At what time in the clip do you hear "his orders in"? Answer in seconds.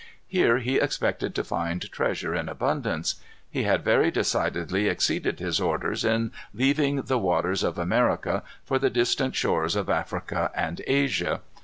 5.39-6.31